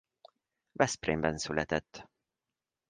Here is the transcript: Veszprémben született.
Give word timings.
Veszprémben 0.71 1.37
született. 1.37 2.07